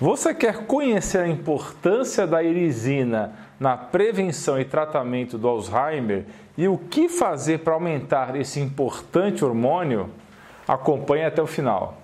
Você 0.00 0.32
quer 0.32 0.66
conhecer 0.66 1.18
a 1.18 1.28
importância 1.28 2.24
da 2.24 2.40
irisina 2.40 3.32
na 3.58 3.76
prevenção 3.76 4.60
e 4.60 4.64
tratamento 4.64 5.36
do 5.36 5.48
Alzheimer 5.48 6.24
e 6.56 6.68
o 6.68 6.78
que 6.78 7.08
fazer 7.08 7.58
para 7.58 7.74
aumentar 7.74 8.36
esse 8.36 8.60
importante 8.60 9.44
hormônio? 9.44 10.08
Acompanhe 10.68 11.24
até 11.24 11.42
o 11.42 11.48
final. 11.48 11.97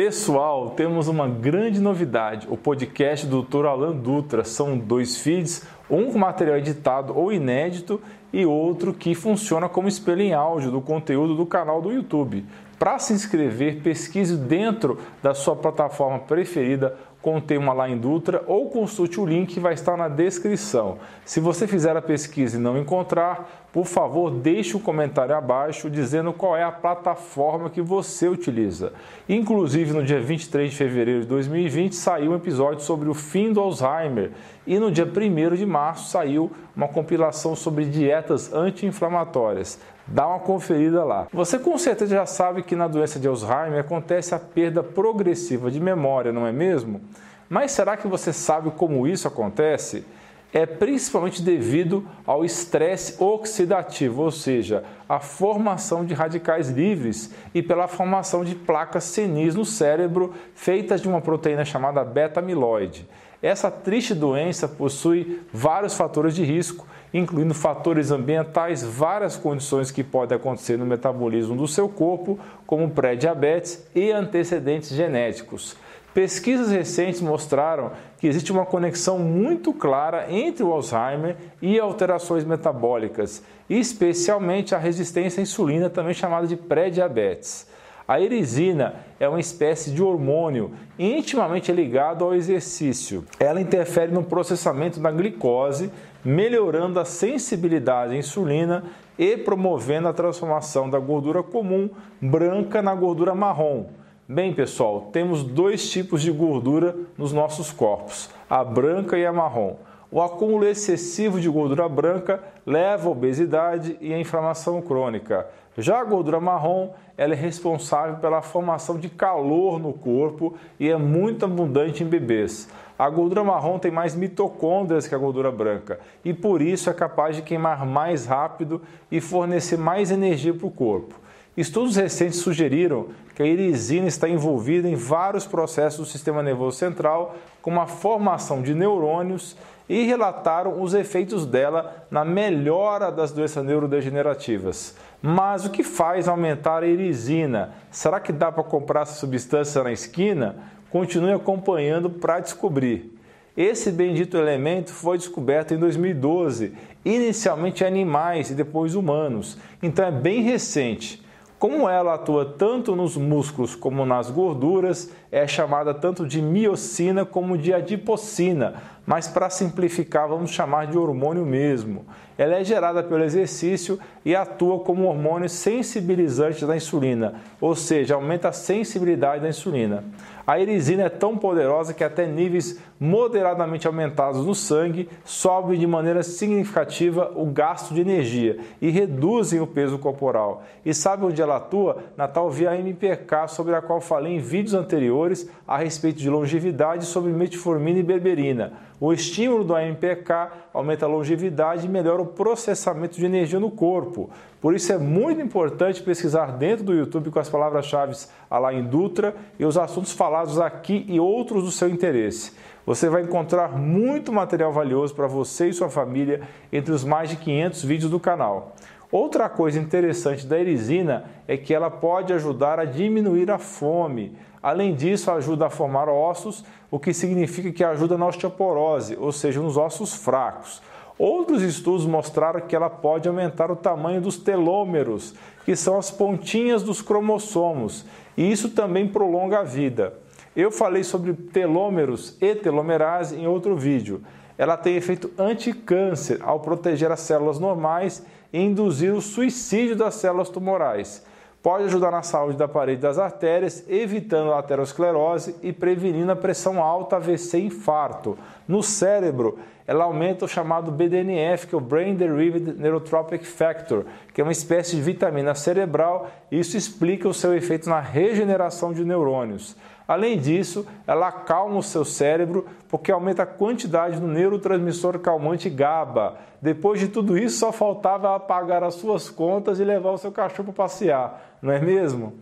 Pessoal, 0.00 0.70
temos 0.70 1.08
uma 1.08 1.26
grande 1.26 1.80
novidade. 1.80 2.46
O 2.48 2.56
podcast 2.56 3.26
do 3.26 3.42
Dr. 3.42 3.66
Alan 3.66 3.96
Dutra 3.96 4.44
são 4.44 4.78
dois 4.78 5.18
feeds, 5.18 5.66
um 5.90 6.12
com 6.12 6.16
material 6.16 6.56
editado 6.56 7.18
ou 7.18 7.32
inédito 7.32 8.00
e 8.32 8.46
outro 8.46 8.94
que 8.94 9.12
funciona 9.16 9.68
como 9.68 9.88
espelho 9.88 10.20
em 10.20 10.32
áudio 10.32 10.70
do 10.70 10.80
conteúdo 10.80 11.34
do 11.34 11.44
canal 11.44 11.82
do 11.82 11.90
YouTube. 11.90 12.46
Para 12.78 12.96
se 13.00 13.12
inscrever, 13.12 13.82
pesquise 13.82 14.36
dentro 14.36 15.00
da 15.20 15.34
sua 15.34 15.56
plataforma 15.56 16.20
preferida 16.20 16.96
com 17.28 17.36
o 17.36 17.40
tema 17.42 17.74
lá 17.74 17.90
em 17.90 17.98
Dutra 17.98 18.42
ou 18.46 18.70
consulte 18.70 19.20
o 19.20 19.26
link 19.26 19.52
que 19.52 19.60
vai 19.60 19.74
estar 19.74 19.98
na 19.98 20.08
descrição. 20.08 20.96
Se 21.26 21.40
você 21.40 21.66
fizer 21.66 21.94
a 21.94 22.00
pesquisa 22.00 22.56
e 22.56 22.60
não 22.60 22.78
encontrar, 22.78 23.68
por 23.70 23.84
favor, 23.84 24.30
deixe 24.30 24.74
um 24.74 24.80
comentário 24.80 25.36
abaixo 25.36 25.90
dizendo 25.90 26.32
qual 26.32 26.56
é 26.56 26.62
a 26.62 26.72
plataforma 26.72 27.68
que 27.68 27.82
você 27.82 28.28
utiliza. 28.28 28.94
Inclusive, 29.28 29.92
no 29.92 30.02
dia 30.02 30.18
23 30.18 30.70
de 30.70 30.76
fevereiro 30.76 31.20
de 31.20 31.26
2020 31.26 31.94
saiu 31.94 32.32
um 32.32 32.36
episódio 32.36 32.80
sobre 32.80 33.10
o 33.10 33.14
fim 33.14 33.52
do 33.52 33.60
Alzheimer 33.60 34.30
e 34.66 34.78
no 34.78 34.90
dia 34.90 35.04
1 35.04 35.54
de 35.54 35.66
março 35.66 36.08
saiu 36.08 36.50
uma 36.74 36.88
compilação 36.88 37.54
sobre 37.54 37.84
dietas 37.84 38.50
anti-inflamatórias. 38.54 39.78
Dá 40.10 40.26
uma 40.26 40.38
conferida 40.40 41.04
lá. 41.04 41.26
Você 41.32 41.58
com 41.58 41.76
certeza 41.76 42.16
já 42.16 42.24
sabe 42.24 42.62
que 42.62 42.74
na 42.74 42.88
doença 42.88 43.20
de 43.20 43.28
Alzheimer 43.28 43.80
acontece 43.80 44.34
a 44.34 44.38
perda 44.38 44.82
progressiva 44.82 45.70
de 45.70 45.78
memória, 45.78 46.32
não 46.32 46.46
é 46.46 46.52
mesmo? 46.52 47.02
Mas 47.48 47.72
será 47.72 47.94
que 47.94 48.08
você 48.08 48.32
sabe 48.32 48.70
como 48.70 49.06
isso 49.06 49.28
acontece? 49.28 50.06
É 50.50 50.64
principalmente 50.64 51.42
devido 51.42 52.08
ao 52.26 52.42
estresse 52.42 53.22
oxidativo, 53.22 54.22
ou 54.22 54.30
seja, 54.30 54.82
a 55.06 55.20
formação 55.20 56.06
de 56.06 56.14
radicais 56.14 56.70
livres 56.70 57.34
e 57.54 57.62
pela 57.62 57.86
formação 57.86 58.42
de 58.42 58.54
placas 58.54 59.04
senis 59.04 59.54
no 59.54 59.66
cérebro 59.66 60.32
feitas 60.54 61.02
de 61.02 61.08
uma 61.08 61.20
proteína 61.20 61.66
chamada 61.66 62.02
beta-amiloide. 62.02 63.06
Essa 63.42 63.70
triste 63.70 64.14
doença 64.14 64.66
possui 64.66 65.42
vários 65.52 65.94
fatores 65.94 66.34
de 66.34 66.42
risco 66.44 66.86
incluindo 67.12 67.54
fatores 67.54 68.10
ambientais, 68.10 68.82
várias 68.82 69.36
condições 69.36 69.90
que 69.90 70.04
podem 70.04 70.36
acontecer 70.36 70.76
no 70.76 70.86
metabolismo 70.86 71.56
do 71.56 71.66
seu 71.66 71.88
corpo, 71.88 72.38
como 72.66 72.90
pré-diabetes 72.90 73.86
e 73.94 74.10
antecedentes 74.10 74.90
genéticos. 74.90 75.76
Pesquisas 76.12 76.70
recentes 76.70 77.20
mostraram 77.20 77.92
que 78.18 78.26
existe 78.26 78.50
uma 78.50 78.66
conexão 78.66 79.18
muito 79.18 79.72
clara 79.72 80.26
entre 80.30 80.64
o 80.64 80.72
Alzheimer 80.72 81.36
e 81.62 81.78
alterações 81.78 82.44
metabólicas, 82.44 83.42
especialmente 83.70 84.74
a 84.74 84.78
resistência 84.78 85.40
à 85.40 85.42
insulina, 85.42 85.88
também 85.88 86.14
chamada 86.14 86.46
de 86.46 86.56
pré-diabetes. 86.56 87.68
A 88.08 88.18
erisina 88.18 88.94
é 89.20 89.28
uma 89.28 89.38
espécie 89.38 89.90
de 89.90 90.02
hormônio 90.02 90.72
intimamente 90.98 91.70
ligado 91.70 92.24
ao 92.24 92.34
exercício. 92.34 93.22
Ela 93.38 93.60
interfere 93.60 94.10
no 94.10 94.24
processamento 94.24 94.98
da 94.98 95.10
glicose, 95.10 95.90
melhorando 96.24 96.98
a 96.98 97.04
sensibilidade 97.04 98.14
à 98.14 98.16
insulina 98.16 98.84
e 99.18 99.36
promovendo 99.36 100.08
a 100.08 100.14
transformação 100.14 100.88
da 100.88 100.98
gordura 100.98 101.42
comum 101.42 101.90
branca 102.18 102.80
na 102.80 102.94
gordura 102.94 103.34
marrom. 103.34 103.88
Bem, 104.26 104.54
pessoal, 104.54 105.10
temos 105.12 105.42
dois 105.42 105.90
tipos 105.90 106.22
de 106.22 106.30
gordura 106.30 106.96
nos 107.18 107.34
nossos 107.34 107.70
corpos, 107.70 108.30
a 108.48 108.64
branca 108.64 109.18
e 109.18 109.26
a 109.26 109.32
marrom. 109.34 109.76
O 110.10 110.22
acúmulo 110.22 110.66
excessivo 110.66 111.38
de 111.38 111.50
gordura 111.50 111.86
branca 111.86 112.42
leva 112.64 113.08
à 113.08 113.12
obesidade 113.12 113.98
e 114.00 114.14
à 114.14 114.18
inflamação 114.18 114.80
crônica. 114.80 115.46
Já 115.80 116.00
a 116.00 116.04
gordura 116.04 116.40
marrom, 116.40 116.90
ela 117.16 117.34
é 117.34 117.36
responsável 117.36 118.16
pela 118.16 118.42
formação 118.42 118.98
de 118.98 119.08
calor 119.08 119.78
no 119.78 119.92
corpo 119.92 120.56
e 120.78 120.88
é 120.88 120.96
muito 120.96 121.44
abundante 121.44 122.02
em 122.02 122.06
bebês. 122.06 122.68
A 122.98 123.08
gordura 123.08 123.44
marrom 123.44 123.78
tem 123.78 123.92
mais 123.92 124.16
mitocôndrias 124.16 125.06
que 125.06 125.14
a 125.14 125.18
gordura 125.18 125.52
branca 125.52 126.00
e 126.24 126.34
por 126.34 126.60
isso 126.60 126.90
é 126.90 126.92
capaz 126.92 127.36
de 127.36 127.42
queimar 127.42 127.86
mais 127.86 128.26
rápido 128.26 128.82
e 129.08 129.20
fornecer 129.20 129.78
mais 129.78 130.10
energia 130.10 130.52
para 130.52 130.66
o 130.66 130.70
corpo. 130.70 131.14
Estudos 131.56 131.94
recentes 131.94 132.40
sugeriram 132.40 133.06
que 133.36 133.42
a 133.42 133.46
irisina 133.46 134.08
está 134.08 134.28
envolvida 134.28 134.88
em 134.88 134.96
vários 134.96 135.46
processos 135.46 136.00
do 136.00 136.06
sistema 136.06 136.42
nervoso 136.42 136.76
central, 136.76 137.36
como 137.62 137.80
a 137.80 137.86
formação 137.86 138.62
de 138.62 138.74
neurônios 138.74 139.56
e 139.88 140.04
relataram 140.04 140.82
os 140.82 140.92
efeitos 140.92 141.46
dela 141.46 142.06
na 142.10 142.24
melhora 142.24 143.10
das 143.10 143.32
doenças 143.32 143.64
neurodegenerativas. 143.64 144.96
Mas 145.20 145.66
o 145.66 145.70
que 145.70 145.82
faz 145.82 146.28
aumentar 146.28 146.82
a 146.82 146.86
irisina? 146.86 147.74
Será 147.90 148.20
que 148.20 148.32
dá 148.32 148.52
para 148.52 148.62
comprar 148.62 149.02
essa 149.02 149.14
substância 149.14 149.82
na 149.82 149.92
esquina? 149.92 150.56
Continue 150.90 151.32
acompanhando 151.32 152.08
para 152.08 152.40
descobrir. 152.40 153.18
Esse 153.56 153.90
bendito 153.90 154.36
elemento 154.36 154.92
foi 154.92 155.18
descoberto 155.18 155.74
em 155.74 155.78
2012, 155.78 156.72
inicialmente 157.04 157.84
animais 157.84 158.50
e 158.50 158.54
depois 158.54 158.94
humanos, 158.94 159.58
então 159.82 160.04
é 160.04 160.12
bem 160.12 160.42
recente. 160.42 161.26
Como 161.58 161.88
ela 161.88 162.14
atua 162.14 162.44
tanto 162.44 162.94
nos 162.94 163.16
músculos 163.16 163.74
como 163.74 164.06
nas 164.06 164.30
gorduras, 164.30 165.10
é 165.32 165.44
chamada 165.44 165.92
tanto 165.92 166.24
de 166.24 166.40
miocina 166.40 167.24
como 167.24 167.58
de 167.58 167.74
adipocina, 167.74 168.74
mas 169.04 169.26
para 169.26 169.50
simplificar, 169.50 170.28
vamos 170.28 170.52
chamar 170.52 170.86
de 170.86 170.96
hormônio 170.96 171.44
mesmo. 171.44 172.06
Ela 172.38 172.60
é 172.60 172.64
gerada 172.64 173.02
pelo 173.02 173.24
exercício 173.24 173.98
e 174.24 174.36
atua 174.36 174.78
como 174.78 175.02
um 175.02 175.08
hormônio 175.08 175.48
sensibilizante 175.48 176.64
da 176.64 176.76
insulina, 176.76 177.34
ou 177.60 177.74
seja, 177.74 178.14
aumenta 178.14 178.50
a 178.50 178.52
sensibilidade 178.52 179.42
da 179.42 179.48
insulina. 179.48 180.04
A 180.46 180.58
erisina 180.58 181.02
é 181.02 181.08
tão 181.08 181.36
poderosa 181.36 181.92
que 181.92 182.04
até 182.04 182.26
níveis 182.26 182.80
moderadamente 182.98 183.86
aumentados 183.86 184.46
no 184.46 184.54
sangue 184.54 185.08
sobem 185.24 185.78
de 185.78 185.86
maneira 185.86 186.22
significativa 186.22 187.32
o 187.34 187.44
gasto 187.44 187.92
de 187.92 188.00
energia 188.00 188.58
e 188.80 188.88
reduzem 188.88 189.60
o 189.60 189.66
peso 189.66 189.98
corporal. 189.98 190.62
E 190.86 190.94
sabe 190.94 191.26
onde 191.26 191.42
ela 191.42 191.56
atua? 191.56 191.98
Na 192.16 192.28
tal 192.28 192.50
via 192.50 192.78
MPK, 192.78 193.48
sobre 193.48 193.74
a 193.74 193.82
qual 193.82 194.00
falei 194.00 194.36
em 194.36 194.38
vídeos 194.38 194.74
anteriores 194.74 195.50
a 195.66 195.76
respeito 195.76 196.18
de 196.18 196.30
longevidade 196.30 197.04
sobre 197.04 197.32
metformina 197.32 197.98
e 197.98 198.02
berberina. 198.02 198.72
O 199.00 199.12
estímulo 199.12 199.62
do 199.62 199.76
AMPK 199.76 200.50
aumenta 200.74 201.06
a 201.06 201.08
longevidade 201.08 201.86
e 201.86 201.88
melhora 201.88 202.20
o 202.20 202.26
processamento 202.26 203.16
de 203.16 203.24
energia 203.24 203.60
no 203.60 203.70
corpo. 203.70 204.28
Por 204.60 204.74
isso 204.74 204.92
é 204.92 204.98
muito 204.98 205.40
importante 205.40 206.02
pesquisar 206.02 206.56
dentro 206.56 206.84
do 206.84 206.92
YouTube 206.92 207.30
com 207.30 207.38
as 207.38 207.48
palavras-chave 207.48 208.16
Alain 208.50 208.82
Dutra 208.82 209.36
e 209.56 209.64
os 209.64 209.78
assuntos 209.78 210.12
falados 210.12 210.60
aqui 210.60 211.06
e 211.08 211.20
outros 211.20 211.62
do 211.62 211.70
seu 211.70 211.88
interesse. 211.88 212.52
Você 212.84 213.08
vai 213.08 213.22
encontrar 213.22 213.78
muito 213.78 214.32
material 214.32 214.72
valioso 214.72 215.14
para 215.14 215.28
você 215.28 215.68
e 215.68 215.72
sua 215.72 215.88
família 215.88 216.40
entre 216.72 216.92
os 216.92 217.04
mais 217.04 217.28
de 217.28 217.36
500 217.36 217.84
vídeos 217.84 218.10
do 218.10 218.18
canal. 218.18 218.74
Outra 219.10 219.48
coisa 219.48 219.78
interessante 219.78 220.46
da 220.46 220.58
erisina 220.58 221.24
é 221.46 221.56
que 221.56 221.72
ela 221.72 221.90
pode 221.90 222.32
ajudar 222.34 222.78
a 222.78 222.84
diminuir 222.84 223.50
a 223.50 223.56
fome. 223.56 224.36
Além 224.62 224.94
disso, 224.94 225.30
ajuda 225.30 225.66
a 225.66 225.70
formar 225.70 226.10
ossos, 226.10 226.62
o 226.90 226.98
que 226.98 227.14
significa 227.14 227.72
que 227.72 227.82
ajuda 227.82 228.18
na 228.18 228.26
osteoporose, 228.26 229.16
ou 229.18 229.32
seja, 229.32 229.60
nos 229.60 229.78
ossos 229.78 230.14
fracos. 230.14 230.82
Outros 231.18 231.62
estudos 231.62 232.04
mostraram 232.04 232.60
que 232.60 232.76
ela 232.76 232.90
pode 232.90 233.26
aumentar 233.26 233.70
o 233.70 233.76
tamanho 233.76 234.20
dos 234.20 234.36
telômeros, 234.36 235.34
que 235.64 235.74
são 235.74 235.98
as 235.98 236.10
pontinhas 236.10 236.82
dos 236.82 237.00
cromossomos, 237.00 238.04
e 238.36 238.50
isso 238.50 238.70
também 238.70 239.08
prolonga 239.08 239.60
a 239.60 239.64
vida. 239.64 240.12
Eu 240.54 240.70
falei 240.70 241.02
sobre 241.02 241.32
telômeros 241.32 242.36
e 242.40 242.54
telomerase 242.54 243.36
em 243.36 243.46
outro 243.46 243.74
vídeo. 243.74 244.22
Ela 244.56 244.76
tem 244.76 244.96
efeito 244.96 245.30
anticâncer 245.38 246.40
ao 246.42 246.60
proteger 246.60 247.10
as 247.10 247.20
células 247.20 247.58
normais 247.58 248.24
induzir 248.52 249.12
o 249.12 249.20
suicídio 249.20 249.96
das 249.96 250.14
células 250.14 250.48
tumorais. 250.48 251.24
Pode 251.62 251.84
ajudar 251.84 252.10
na 252.10 252.22
saúde 252.22 252.56
da 252.56 252.68
parede 252.68 253.02
das 253.02 253.18
artérias, 253.18 253.84
evitando 253.88 254.52
a 254.52 254.60
aterosclerose 254.60 255.56
e 255.62 255.72
prevenindo 255.72 256.30
a 256.30 256.36
pressão 256.36 256.82
alta, 256.82 257.16
AVC 257.16 257.58
e 257.58 257.66
infarto. 257.66 258.38
No 258.66 258.82
cérebro, 258.82 259.58
ela 259.88 260.04
aumenta 260.04 260.44
o 260.44 260.48
chamado 260.48 260.92
BDNF, 260.92 261.66
que 261.66 261.74
é 261.74 261.78
o 261.78 261.80
Brain 261.80 262.14
Derived 262.14 262.74
Neurotropic 262.78 263.42
Factor, 263.42 264.04
que 264.34 264.40
é 264.42 264.44
uma 264.44 264.52
espécie 264.52 264.94
de 264.96 265.00
vitamina 265.00 265.54
cerebral, 265.54 266.28
e 266.52 266.60
isso 266.60 266.76
explica 266.76 267.26
o 267.26 267.32
seu 267.32 267.56
efeito 267.56 267.88
na 267.88 267.98
regeneração 267.98 268.92
de 268.92 269.02
neurônios. 269.02 269.74
Além 270.06 270.38
disso, 270.38 270.86
ela 271.06 271.28
acalma 271.28 271.78
o 271.78 271.82
seu 271.82 272.04
cérebro 272.04 272.66
porque 272.86 273.10
aumenta 273.10 273.44
a 273.44 273.46
quantidade 273.46 274.20
do 274.20 274.26
neurotransmissor 274.26 275.18
calmante 275.20 275.70
GABA. 275.70 276.36
Depois 276.60 277.00
de 277.00 277.08
tudo 277.08 277.38
isso, 277.38 277.58
só 277.58 277.72
faltava 277.72 278.38
pagar 278.38 278.84
as 278.84 278.92
suas 278.94 279.30
contas 279.30 279.80
e 279.80 279.84
levar 279.84 280.10
o 280.10 280.18
seu 280.18 280.30
cachorro 280.30 280.70
para 280.70 280.84
passear, 280.84 281.56
não 281.62 281.72
é 281.72 281.80
mesmo? 281.80 282.34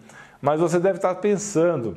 Mas 0.42 0.58
você 0.58 0.80
deve 0.80 0.98
estar 0.98 1.14
pensando, 1.16 1.96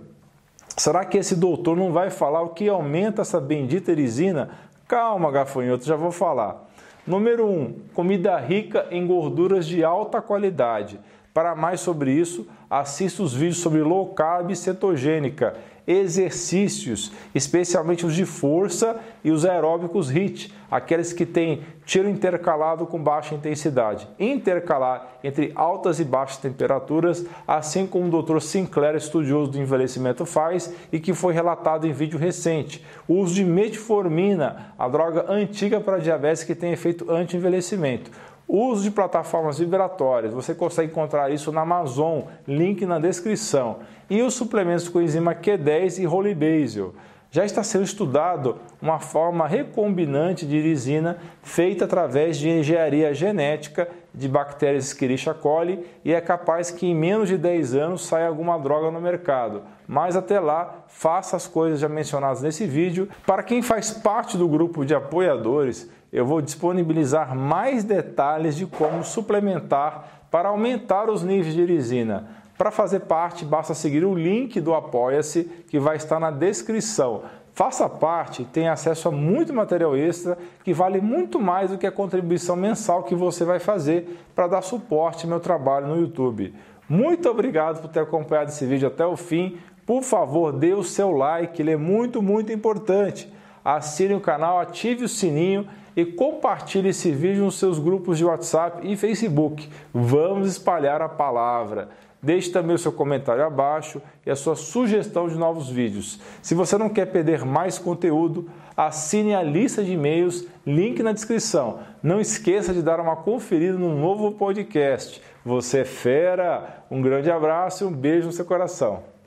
será 0.77 1.03
que 1.03 1.17
esse 1.17 1.35
doutor 1.35 1.75
não 1.75 1.91
vai 1.91 2.11
falar 2.11 2.43
o 2.43 2.49
que 2.49 2.69
aumenta 2.69 3.23
essa 3.23 3.41
bendita 3.41 3.91
erisina? 3.91 4.68
Calma, 4.89 5.31
gafanhoto, 5.31 5.85
já 5.85 5.95
vou 5.95 6.11
falar. 6.11 6.67
Número 7.05 7.45
1, 7.45 7.51
um, 7.51 7.75
comida 7.93 8.35
rica 8.39 8.87
em 8.89 9.05
gorduras 9.05 9.67
de 9.67 9.83
alta 9.83 10.19
qualidade. 10.19 10.99
Para 11.31 11.55
mais 11.55 11.79
sobre 11.79 12.11
isso, 12.11 12.47
assista 12.67 13.21
os 13.21 13.31
vídeos 13.31 13.59
sobre 13.59 13.83
low 13.83 14.07
carb 14.15 14.49
e 14.49 14.55
cetogênica, 14.55 15.55
exercícios, 15.89 17.11
especialmente 17.33 18.05
os 18.05 18.13
de 18.13 18.23
força 18.23 18.99
e 19.23 19.31
os 19.31 19.43
aeróbicos 19.43 20.07
HIIT, 20.07 20.53
aqueles 20.69 21.11
que 21.11 21.25
têm 21.25 21.63
tiro 21.83 22.07
intercalado 22.07 22.85
com 22.85 23.01
baixa 23.01 23.33
intensidade. 23.33 24.07
Intercalar 24.19 25.17
entre 25.23 25.51
altas 25.55 25.99
e 25.99 26.03
baixas 26.03 26.37
temperaturas, 26.37 27.25
assim 27.47 27.87
como 27.87 28.05
o 28.05 28.21
Dr. 28.21 28.39
Sinclair, 28.39 28.95
estudioso 28.95 29.49
do 29.49 29.59
envelhecimento, 29.59 30.27
faz 30.27 30.71
e 30.91 30.99
que 30.99 31.11
foi 31.11 31.33
relatado 31.33 31.87
em 31.87 31.91
vídeo 31.91 32.19
recente. 32.19 32.85
O 33.07 33.15
uso 33.15 33.33
de 33.33 33.43
metformina, 33.43 34.75
a 34.77 34.87
droga 34.87 35.25
antiga 35.27 35.81
para 35.81 35.97
diabetes 35.97 36.43
que 36.43 36.53
tem 36.53 36.71
efeito 36.71 37.09
anti-envelhecimento. 37.09 38.11
Uso 38.51 38.81
de 38.81 38.89
plataformas 38.89 39.59
vibratórias, 39.59 40.33
você 40.33 40.55
consegue 40.55 40.91
encontrar 40.91 41.31
isso 41.31 41.51
na 41.51 41.61
Amazon, 41.61 42.21
link 42.47 42.83
na 42.83 42.97
descrição. 42.97 43.77
E 44.09 44.23
os 44.23 44.33
suplementos 44.33 44.89
com 44.89 44.99
enzima 44.99 45.35
Q10 45.35 45.99
e 45.99 46.07
Holy 46.07 46.33
Basil. 46.33 46.95
Já 47.29 47.45
está 47.45 47.61
sendo 47.61 47.83
estudado 47.83 48.57
uma 48.81 48.99
forma 48.99 49.45
recombinante 49.45 50.47
de 50.47 50.55
irisina 50.55 51.19
feita 51.43 51.85
através 51.85 52.39
de 52.39 52.49
engenharia 52.49 53.13
genética 53.13 53.87
de 54.11 54.27
bactérias 54.27 54.91
Escherichia 54.91 55.35
coli 55.35 55.85
e 56.03 56.11
é 56.11 56.19
capaz 56.19 56.71
que 56.71 56.87
em 56.87 56.95
menos 56.95 57.29
de 57.29 57.37
10 57.37 57.75
anos 57.75 58.07
saia 58.07 58.27
alguma 58.27 58.57
droga 58.57 58.89
no 58.89 58.99
mercado. 58.99 59.61
Mas 59.91 60.15
até 60.15 60.39
lá, 60.39 60.83
faça 60.87 61.35
as 61.35 61.47
coisas 61.47 61.79
já 61.79 61.89
mencionadas 61.89 62.43
nesse 62.43 62.63
vídeo. 62.67 63.09
Para 63.25 63.41
quem 63.41 63.63
faz 63.63 63.89
parte 63.89 64.37
do 64.37 64.47
grupo 64.47 64.85
de 64.85 64.93
apoiadores, 64.93 65.89
eu 66.13 66.23
vou 66.27 66.43
disponibilizar 66.43 67.35
mais 67.35 67.83
detalhes 67.83 68.55
de 68.55 68.67
como 68.67 69.03
suplementar 69.03 70.27
para 70.29 70.49
aumentar 70.49 71.09
os 71.09 71.23
níveis 71.23 71.55
de 71.55 71.61
irisina. 71.61 72.27
Para 72.55 72.69
fazer 72.69 72.99
parte, 72.99 73.43
basta 73.43 73.73
seguir 73.73 74.05
o 74.05 74.13
link 74.13 74.61
do 74.61 74.75
Apoia-se 74.75 75.45
que 75.67 75.79
vai 75.79 75.95
estar 75.95 76.19
na 76.19 76.29
descrição. 76.29 77.23
Faça 77.51 77.89
parte 77.89 78.45
tenha 78.45 78.71
acesso 78.71 79.07
a 79.07 79.11
muito 79.11 79.51
material 79.51 79.97
extra 79.97 80.37
que 80.63 80.71
vale 80.71 81.01
muito 81.01 81.41
mais 81.41 81.71
do 81.71 81.79
que 81.79 81.87
a 81.87 81.91
contribuição 81.91 82.55
mensal 82.55 83.01
que 83.01 83.15
você 83.15 83.43
vai 83.43 83.57
fazer 83.57 84.23
para 84.35 84.45
dar 84.45 84.61
suporte 84.61 85.25
ao 85.25 85.31
meu 85.31 85.39
trabalho 85.39 85.87
no 85.87 85.99
YouTube. 85.99 86.53
Muito 86.89 87.29
obrigado 87.29 87.81
por 87.81 87.87
ter 87.91 87.99
acompanhado 87.99 88.49
esse 88.49 88.65
vídeo 88.65 88.87
até 88.87 89.05
o 89.05 89.15
fim. 89.15 89.59
Por 89.89 90.03
favor, 90.03 90.53
dê 90.53 90.71
o 90.71 90.83
seu 90.83 91.09
like, 91.09 91.59
ele 91.59 91.71
é 91.71 91.75
muito, 91.75 92.21
muito 92.21 92.53
importante. 92.53 93.27
Assine 93.65 94.13
o 94.13 94.21
canal, 94.21 94.59
ative 94.59 95.05
o 95.05 95.09
sininho 95.09 95.67
e 95.95 96.05
compartilhe 96.05 96.89
esse 96.89 97.09
vídeo 97.09 97.43
nos 97.43 97.57
seus 97.57 97.79
grupos 97.79 98.19
de 98.19 98.23
WhatsApp 98.23 98.87
e 98.87 98.95
Facebook. 98.95 99.67
Vamos 99.91 100.47
espalhar 100.47 101.01
a 101.01 101.09
palavra. 101.09 101.89
Deixe 102.21 102.51
também 102.51 102.75
o 102.75 102.77
seu 102.77 102.91
comentário 102.91 103.43
abaixo 103.43 103.99
e 104.23 104.29
a 104.29 104.35
sua 104.35 104.55
sugestão 104.55 105.27
de 105.27 105.35
novos 105.35 105.71
vídeos. 105.71 106.19
Se 106.39 106.53
você 106.53 106.77
não 106.77 106.89
quer 106.89 107.07
perder 107.07 107.43
mais 107.43 107.79
conteúdo, 107.79 108.47
assine 108.77 109.33
a 109.33 109.41
lista 109.41 109.83
de 109.83 109.93
e-mails, 109.93 110.45
link 110.67 111.01
na 111.01 111.13
descrição. 111.13 111.79
Não 112.03 112.21
esqueça 112.21 112.75
de 112.75 112.83
dar 112.83 112.99
uma 112.99 113.15
conferida 113.15 113.75
no 113.75 113.97
novo 113.97 114.33
podcast. 114.33 115.19
Você 115.43 115.79
é 115.79 115.85
fera! 115.85 116.83
Um 116.91 117.01
grande 117.01 117.31
abraço 117.31 117.83
e 117.83 117.87
um 117.87 117.91
beijo 117.91 118.27
no 118.27 118.31
seu 118.31 118.45
coração. 118.45 119.17